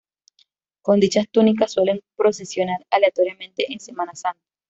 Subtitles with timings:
[0.81, 4.41] Con dichas túnicas suele procesionar aleatoriamente en Semana Santa.